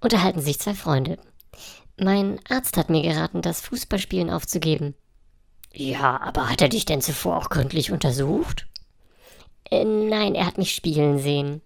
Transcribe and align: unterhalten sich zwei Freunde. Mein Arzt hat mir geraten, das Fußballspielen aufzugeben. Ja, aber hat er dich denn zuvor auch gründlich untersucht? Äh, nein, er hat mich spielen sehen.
unterhalten 0.00 0.40
sich 0.40 0.58
zwei 0.58 0.74
Freunde. 0.74 1.18
Mein 1.98 2.40
Arzt 2.48 2.76
hat 2.76 2.90
mir 2.90 3.02
geraten, 3.02 3.42
das 3.42 3.60
Fußballspielen 3.62 4.30
aufzugeben. 4.30 4.94
Ja, 5.72 6.20
aber 6.20 6.50
hat 6.50 6.60
er 6.62 6.68
dich 6.68 6.84
denn 6.84 7.00
zuvor 7.00 7.36
auch 7.36 7.48
gründlich 7.48 7.90
untersucht? 7.92 8.66
Äh, 9.70 9.84
nein, 9.84 10.34
er 10.34 10.46
hat 10.46 10.58
mich 10.58 10.74
spielen 10.74 11.18
sehen. 11.18 11.60